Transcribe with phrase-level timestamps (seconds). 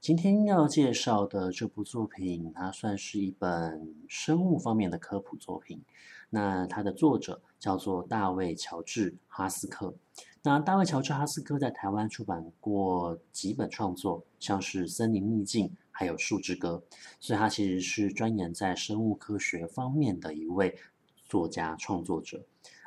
[0.00, 5.82] 今天要介绍的这部作品，它算是一本生物方面的科普作品。
[6.30, 9.94] 那它的作者叫做大卫·乔治·哈斯克。
[10.42, 16.82] 那大卫·乔治·哈斯克在台湾出版过几本创作，像是《森林秘境》还有《树之歌》，
[17.20, 20.78] 所以他其实是钻研在生物科学方面的一位
[21.26, 22.42] 作家创作者。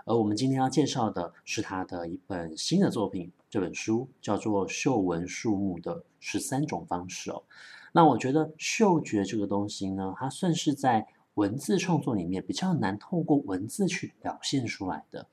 [0.06, 7.44] 而我们今天要介绍的是他的一本新的作品，这本书叫做《嗅闻树木的十三种方式》哦。
[7.94, 15.28] 那我觉得嗅觉这个东西呢，它算是在文字创作里面比较难透过文字去表现出来的。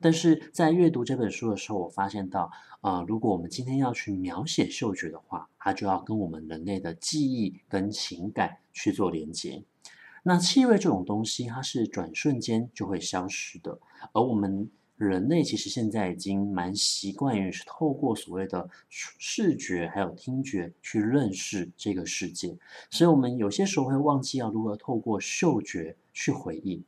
[0.00, 2.50] 但是在阅读这本书的时候，我发现到，
[2.82, 9.62] 呃，如果我们今天要去描写嗅觉的话，它就要跟我们人类的记忆跟情感去做连接。
[10.28, 13.78] 那气味这种东西，它是转瞬间就会消失的，
[14.12, 22.58] 而我们人类其实现在已经蛮习惯于透过所谓的视觉还有听觉去认识这个世界，
[22.90, 26.82] 所以我们有些时候会忘记要如何透过嗅觉去回忆。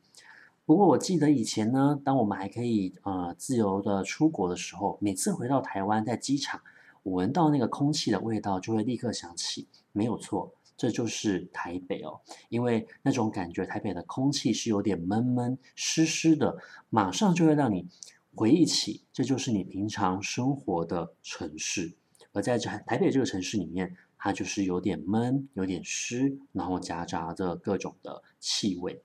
[0.65, 6.59] 不过我记得以前呢，当我们还可以呃自由的出国的时候，每次回到台湾，在机场，
[7.03, 10.51] 我闻到那个空气的味道，就会立刻想起，没有错。
[10.79, 16.57] 这就是台北哦，因为那种感觉，台北的空气是有点闷闷湿湿的，
[16.89, 17.85] 马上就会让你
[18.33, 21.97] 回忆起，这就是你平常生活的城市。
[22.31, 29.03] 而在这台北这个城市里面，它就是有点闷，有点湿，然后夹杂着各种的气味。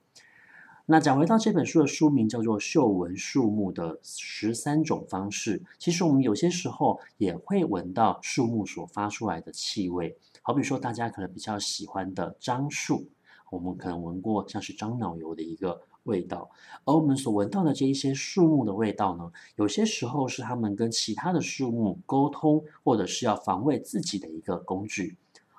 [0.87, 10.19] 那讲回到这本书的书名叫做《嗅闻树木的十三种方式》，其实我们有些时候也会闻到树木所发出来的气味。
[10.43, 13.09] 好比说，大家可能比较喜欢的樟树，
[13.51, 16.51] 我们可能闻过像是樟脑油的一个味道。
[16.85, 25.17] 而我们所闻到的这一些树木的味道呢，有些时候是他们跟其他的树木沟通，或者是要防卫自己的一个工具。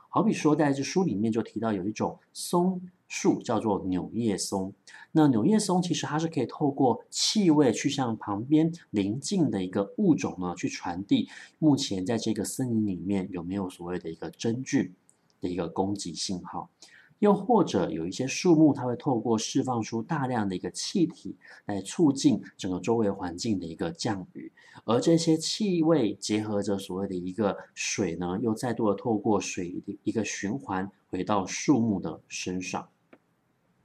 [0.08, 2.80] 好比说，在这书里面就提到有一种松
[3.16, 4.74] 树叫做纽叶松。
[5.14, 14.94] 那纽叶松其实它是可以透过气味去向旁边邻近的一个物种呢去传递，目前在这个森林里面有没有所谓的一个真菌
[15.40, 16.70] 的一个攻击信号。
[17.20, 24.52] 又或者有一些树木，它会透过释放出大量的一个气体，来促进整个周围环境的一个降雨，
[24.84, 32.90] 而这些气味结合着所谓的一个水呢，又再度的透过水的一个循环回到树木的身上。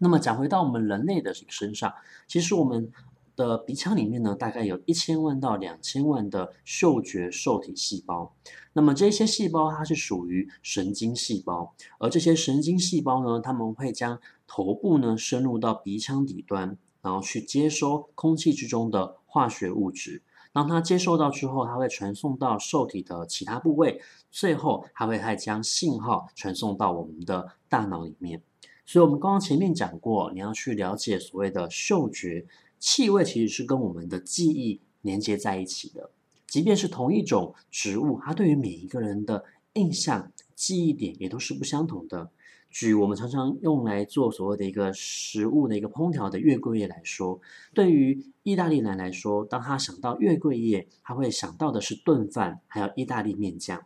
[0.01, 1.95] 那么讲回到我们人类的身上，
[2.27, 2.91] 其实我们。
[3.37, 8.35] 的鼻腔里面呢，大概有一千万到两千万的嗅觉受体细胞。
[8.75, 20.23] 那么这些细胞它是属于神经细胞，而这些神经细胞呢，它们会将头部呢深入到鼻腔底端，然后去接收空气之中的化学物质。
[20.53, 28.43] 当它接收到之后，它会传送到受体的其他部位，最后它会还将信号传送到我们的大脑里面。
[28.91, 32.45] 所以，我们刚刚前面讲过，你要去了解所谓的嗅觉。
[32.81, 36.11] 气味其实是跟我们的记忆连接在一起的，
[36.49, 42.33] 即便是同一种植物，它对于每一个人的印象、记忆点也都是不相同的。
[42.69, 47.41] 举我们常常用来做所谓的一个食物的一个烹调的月桂叶来说，
[47.73, 53.85] 对于意大利人来说，当他想到月桂叶，他会想到的是炖饭，还有意大利面酱。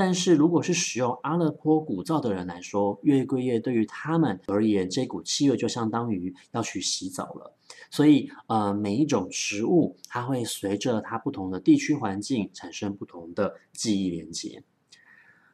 [0.00, 7.56] 但是，如果是使用阿勒颇古皂的人来说，月桂叶对于他们而言，这股气味就相当于要去洗澡了。
[7.90, 14.62] 所以，呃，每一种植物，它会随着它不同的地区环境产生不同的记忆连接。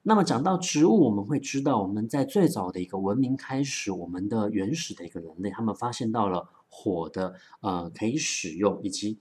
[0.03, 9.17] 那么，讲到植物，我们会知道，我们在最早的一个文明开始，我们的原始的一个人类，他们发现到了火的呃可以使用，以及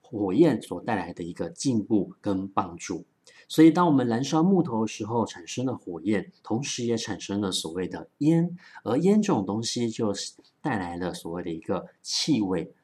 [0.00, 3.04] 火焰所带来的一个进步跟帮助。
[3.48, 8.54] 所以，当我们燃烧木头的时候，产生了火焰，同时也产生了所谓的烟，
[8.84, 10.12] 而烟这种东西就
[10.60, 12.74] 带来了所谓的一个气味。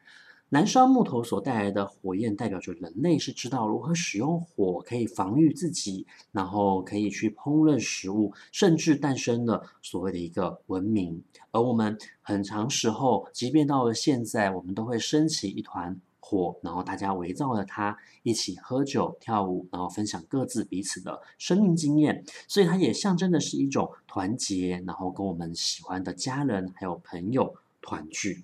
[0.48, 11.22] 燃烧木头所带来的火焰，代表着人类是知道如何使用火，可以防御自己，然后可以去烹饪食物，甚至诞生了所谓的一个文明。
[11.50, 16.00] 而我们很长时候，即便到了现在，我们都会升起一团。
[16.26, 28.42] 火，然后大家围绕着他一起喝酒、跳舞，然后分享各自彼此的生命经验，所以它也象征的是一种团结，然后跟我们喜欢的家人还有朋友团聚。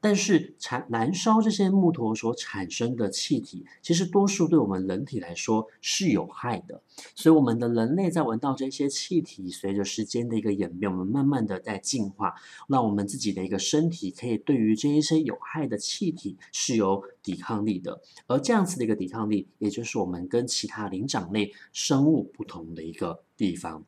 [0.00, 6.82] 但是产燃烧这些木头所产生的气体，其实多数对我们人体来说是有害的。
[7.14, 12.34] 所以我们的人类在闻到这些气体，随着时间的一个演变，我们慢慢的在进化，
[12.68, 18.00] 让我们自己的一个身体可以对于这一些有害的气体是有抵抗力的。
[18.26, 23.84] 而这样子的一个抵抗力，也就是我们跟其他灵长类生物不同的一个地方。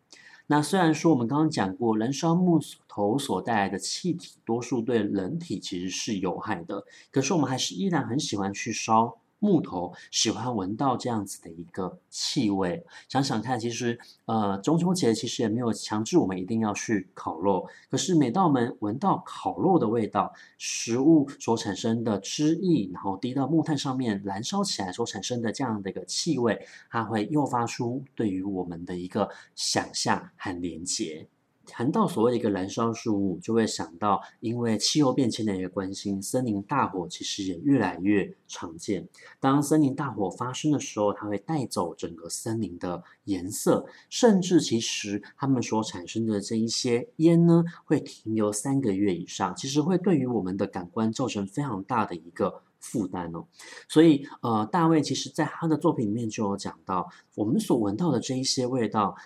[0.52, 9.16] 那虽然说我们刚刚讲过，燃烧木头所带来的气体，多数对人体其实是有害的，可是我们还是依然很喜欢去烧。
[9.42, 31.26] 木头喜欢闻到这样子的一个气味，想想看，其实呃中秋节其实也没有强制我们一定要去烤肉，可是每到我们闻到烤肉的味道，食物所产生的汁液，然后滴到木炭上面燃烧起来所产生的这样的一个气味，它会诱发出对于我们的一个想象和连结。
[31.72, 39.08] 谈到所谓一个燃烧树木，就会想到，因为气候变迁的一个关心，森林大火其实也越来越常见。
[39.40, 53.46] 当森林大火发生的时候，它会带走整个森林的颜色，甚至其实它们所产生的这一些烟呢，会停留三个月以上，其实会对于我们的感官造成非常大的一个负担哦。
[53.88, 59.16] 所以，呃，大卫其实在他的作品里面就有讲到，我们所闻到的这一些味道。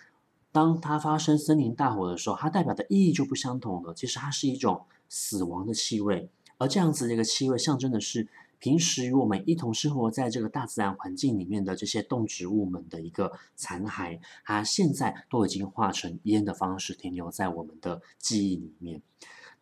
[0.56, 3.92] 当它发生森林大火的时候，它代表的意义就不相同了。
[3.92, 8.26] 其实它是一种死亡的气味，而这样子的一个气味，象征的是
[8.58, 19.02] 平时与我们一同生活在这个大自然环境里面的这些动植物们的一个残骸，它现在都已经化成烟的方式停留在我们的记忆里面。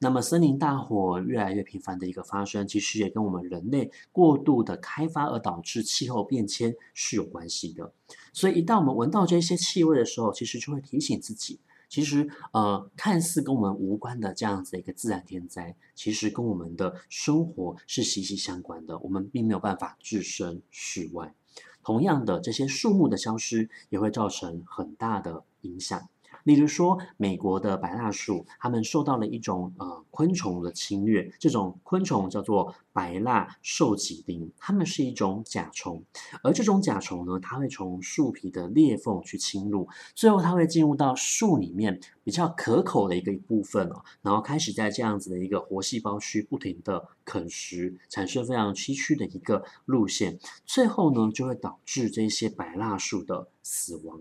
[0.05, 7.91] 那么，森林大火越来越频繁的一个发生，其实也跟我们人类过度的开发而导致气候变迁是有关系的。
[8.35, 11.59] 所以，一旦我们闻到这些气味的时候，其实就会提醒自己，
[11.89, 18.99] 其实呃，看似跟我们无关的这样子一个自然天灾，其实跟我们的生活是息息相关的。
[18.99, 21.35] 我们并没有办法置身事外。
[21.83, 26.11] 同样的，这些树木的消失也会造成很大的影响。
[26.45, 36.03] 例如说，美国的白蜡树，它们受到了一种呃昆虫的侵略，这种昆虫叫做白蜡瘦脊钉，它们是一种甲虫，
[36.43, 54.21] 而这种甲虫呢，它会从树皮的裂缝去侵入，最后它会进入到树里面比较可口的一个一部分哦，然后开始在这样子的一个活细胞区不停的啃食，产生非常崎岖的一个路线，最后呢，就会导致这些白蜡树的死亡。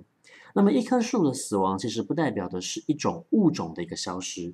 [0.53, 4.53] 那么，一棵树的死亡其实不代表的是一种物种的一个消失，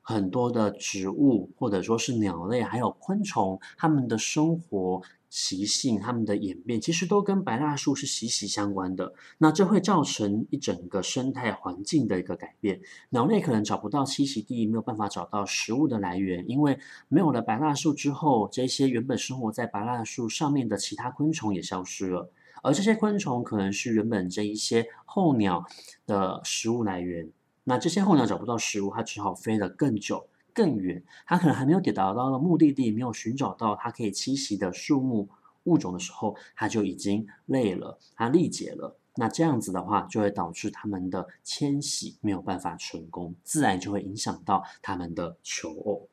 [0.00, 9.12] 很多的植物或者说是鸟类，还有昆虫，它们的生活习性、它们的演变，其实都跟白蜡树是息息相关的。
[9.38, 12.80] 那这会造成一整个生态环境的一个改变。
[13.10, 16.78] 鸟类可能找不到栖息地，没有办法找到食物的来源，因为
[17.08, 22.30] 没有了白蜡树之后，这些原本生活在白蜡树上面的其他昆虫也消失了。
[22.64, 25.66] 而这些昆虫可能是原本这一些候鸟
[26.06, 27.30] 的食物来源，
[27.64, 31.04] 那这些候鸟找不到食物，它只好飞得更久、更远。
[31.26, 35.28] 它可能还没有抵达到了目的地，没有寻找到它可以栖息的树木
[35.64, 38.96] 物种的时候，它就已经累了，它力竭了。
[39.16, 46.08] 那这样子的话，就会导致它们的迁徙没有办法成功，自然就会影响到它们的求偶。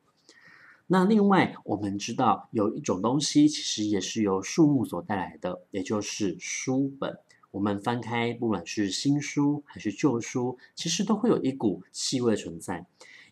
[0.92, 7.18] 那另外，我们知道有一种东西，其实也是由树木所带来的，也就是书本。
[7.50, 12.84] 我们翻开，不管是新书还是旧书，其实都会有一股气味存在。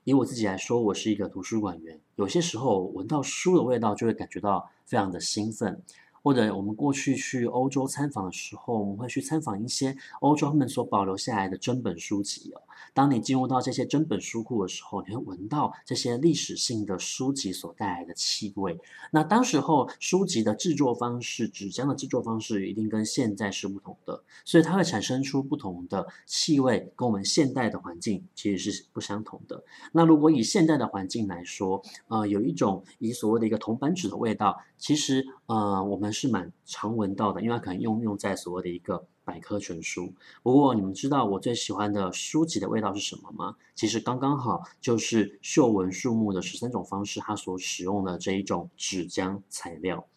[0.04, 5.82] 以我自己来说，我是一个图书馆员，有些时候闻到书的味道，就会感觉到非常的兴奋。
[6.22, 12.62] 或者我们过去去欧洲参访的时候，我们会去参访一些欧洲他们所保留下来的珍本书籍哦。
[12.92, 18.78] 当你进入到这些珍本书库的时候，你会闻到这些历史性的书籍所带来的气味。
[19.10, 29.64] 那当时候书籍的制作方式、纸浆的制作方式一定跟现在是不同的，所以它会产生出不同的气味，跟我们现代的环境其实是不相同的。
[29.92, 36.10] 那如果以现代的环境来说，呃，有一种以所谓的一个铜版纸的味道，其实呃，我们。
[36.10, 40.12] 是蛮常闻到的，因为它可能用用在所谓的一个百科全书。
[40.42, 43.54] 不过你们知道我最喜欢的书籍的味道是什么吗？
[43.76, 50.08] 其实刚刚好就是嗅闻树木的十三种方式，它所使用的这一种纸浆材料。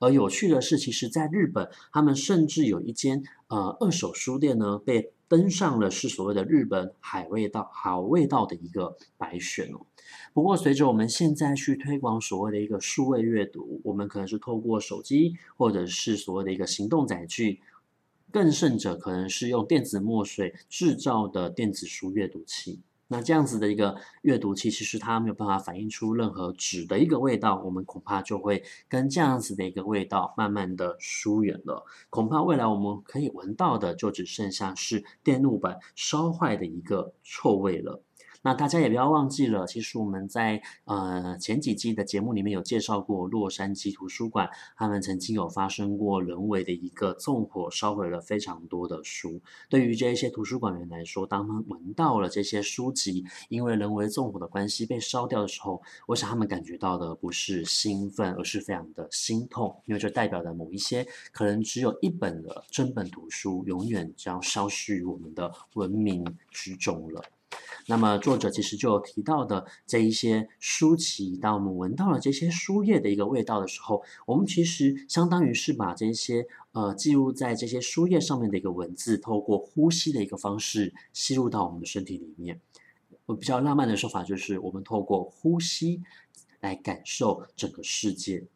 [0.00, 9.80] 而有趣的是，其实在日本，他们甚至有一间呃二手书店呢，被登上了是所谓的日本好味道好味道的一个白选哦。
[10.32, 17.60] 不过，随着我们现在去推广所谓的一个数位阅读，我们可能是透过手机，或者是所谓的一个行动载具，
[18.30, 22.80] 更甚者可能是用电子墨水制造的电子书阅读器。
[23.10, 31.86] 那这样子的一个阅读器，其实它没有办法反映出任何纸的一个味道，我们恐怕就会跟这样子的一个味道慢慢的疏远了。
[32.10, 38.02] 恐怕未来我们可以闻到的，就只剩下是电路板烧坏的一个臭味了。
[38.42, 49.40] 那大家也不要忘记了，其实我们在呃前几季的节目里面有介绍过洛杉矶图书馆，他们曾经有发生过人为的一个纵火，烧毁了非常多的书。
[49.68, 67.22] 对于这一些图书馆员来说，当他们闻到了这些书籍因为人为纵火的关系被烧掉的时候，我想他们感觉到的不是兴奋，而是非常的心痛，因为这代表的某一些可能只有一本的珍本图书，永远将消失于我们的文明之中了。
[67.86, 82.60] 那么作者其实就提到的这一些书籍，当我们闻到了这些书页的一个味道的时候，我们其实相当于是把这些呃记录在这些书页上面的一个文字，透过呼吸的一个方式吸入到我们的身体里面。
[83.24, 86.02] 我比较浪漫的说法就是，我们透过呼吸
[86.60, 88.46] 来感受整个世界。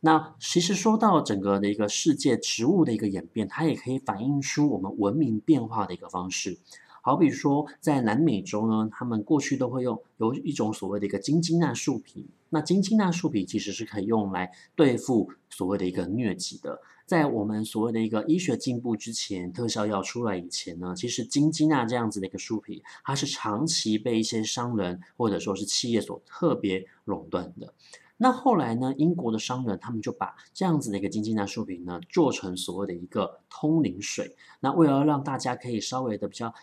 [0.00, 6.58] 那其实说到整个的一个世界，植物的一个演变，它也可以反映出我们文明变化的一个方式。
[7.04, 12.28] 好比说，在南美洲呢，他们过去都会用有一种所谓的一个金鸡纳树皮。
[12.48, 16.80] 那金鸡纳树皮其实是可以用来对付所谓的一个疟疾的。
[17.04, 27.74] 在我们所谓的一个医学进步之前，特效药出来以前呢，其实金鸡纳这样子的一个树皮，它是长期被一些商人或者说是企业所特别垄断的。
[28.18, 34.36] 那后来呢，英国的商人他们就把这样子的一个金鸡纳树皮呢，做成所谓的一个通灵水。
[34.60, 36.54] 那为了让大家可以稍微的比较。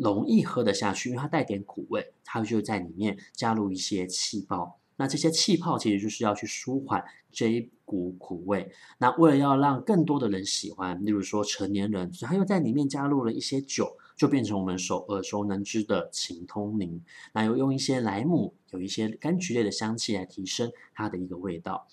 [0.00, 4.78] 容易喝得下去，因为它带点苦味，它就在里面加入一些气泡。
[4.96, 8.72] 那这些气泡其实就是要去舒缓这一股苦味。
[8.98, 17.00] 那为了要让更多的人喜欢，例如说成年人，所以它又在里面加入了一些酒，就变成我们熟耳熟能知的琴通灵。
[17.32, 21.86] 那又用一些莱姆，有一些柑橘类的香气来提升它的一个味道。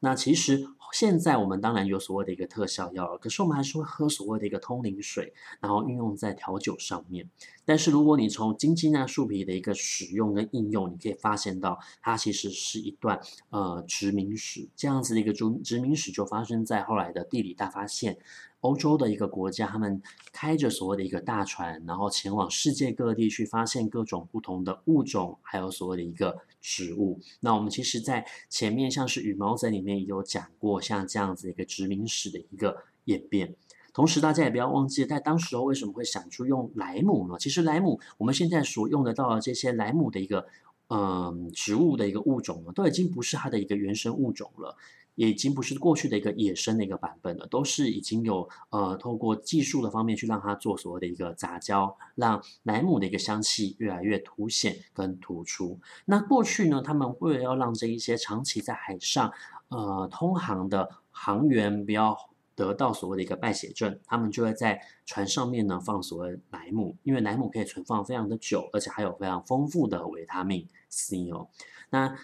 [0.00, 7.28] 那其实现在我们当然有所谓的一个特效药了，可是我们还是会喝所谓的一个通灵水，然后运用在调酒上面。
[7.64, 13.20] 但是如果你从金鸡纳树皮的一个使用跟应用，你可以发现到它其实是一段
[13.50, 18.18] 呃殖民史，这样子的一个殖殖民史就发生在后来的地理大发现。
[18.62, 20.00] 欧洲的一个国家，他们
[20.32, 27.18] 开着所谓的一个大船，然后前往世界各地去发现各种不同的物种，还有所谓的一个植物。
[27.40, 33.54] 那我们其实，在前面像是羽毛载里面也有讲过，像这样子一个殖民史的一个演变。
[33.92, 37.36] 同时，大家也不要忘记，在当时候为什么会想出用莱姆呢？
[37.38, 40.46] 其实莱姆，我们现在所用得到的这些莱姆的一个
[40.88, 44.76] 嗯植物的一个物种呢，都已经不是它的一个原生物种了。
[45.14, 55.78] 也已经不是过去的一个野生的一个版本了，都是已经有呃透过技术的方面去让它做所谓的一个杂交，让莱姆的一个香气越来越凸显跟突出。
[56.06, 59.30] 那过去呢，他们为了要让这一些长期在海上
[59.72, 62.16] 呃通航的航员不要
[62.54, 71.48] 得到所谓的一个败血症，他们就会在船上面呢放所谓莱姆，因为莱姆可以存放非常的久，而且还有非常丰富的维他命 C 哦。
[71.90, 72.16] 那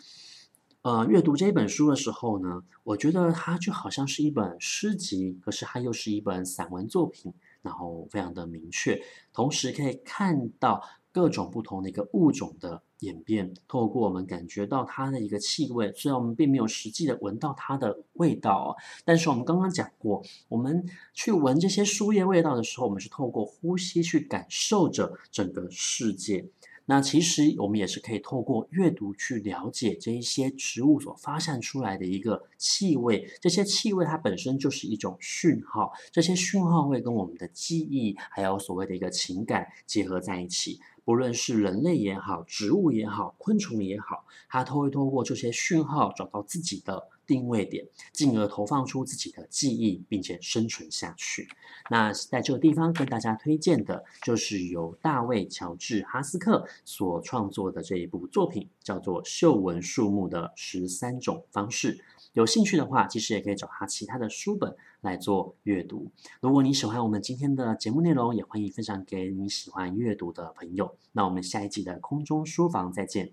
[0.82, 9.02] 呃，阅读这本书的时候呢，我觉得它就好像是一本诗集，可是它又是一本散文作品，然后非常的明确，
[9.32, 26.46] 同时可以看到各种不同的一个物种的演变，透过我们感觉到它的一个气味，虽然我们并没有实际的闻到它的味道，但是我们刚刚讲过，我们去闻这些树叶味道的时候，我们是透过呼吸去感受着整个世界。
[26.90, 40.80] 那其实我们也是可以透过阅读去了解这一些植物所发散出来的一个气味，这些气味它本身就是一种讯号，这些讯号会跟我们的记忆还有所谓的一个情感结合在一起。
[41.08, 51.48] 不论是人类也好，植物也好，昆虫也好，它都会透过这些讯号找到自己的定位点，进而投放出自己的记忆，并且生存下去。
[51.88, 61.96] 那在这个地方跟大家推荐的就是由大卫·乔治·哈斯克所创作的这一部作品，叫做《嗅闻树木的十三种方式》。
[62.38, 66.07] 有兴趣的话，其实也可以找他其他的书本来做阅读。
[66.40, 70.97] 如果你喜欢我们今天的节目内容，也欢迎分享给你喜欢阅读的朋友。
[71.11, 73.33] 那我们下一季的空中书房再见。